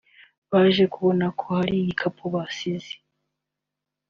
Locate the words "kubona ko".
0.93-1.43